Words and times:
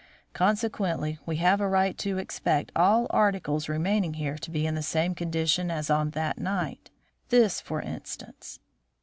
Consequently 0.33 1.19
we 1.27 1.35
have 1.35 1.61
a 1.61 1.67
right 1.67 1.95
to 1.99 2.17
expect 2.17 2.71
all 2.75 3.05
articles 3.11 3.69
remaining 3.69 4.15
here 4.15 4.35
to 4.35 4.49
be 4.49 4.65
in 4.65 4.73
the 4.73 4.81
same 4.81 5.13
condition 5.13 5.69
as 5.69 5.91
on 5.91 6.09
that 6.09 6.39
night. 6.39 6.89
This, 7.29 7.61
for 7.61 7.83
instance." 7.83 8.59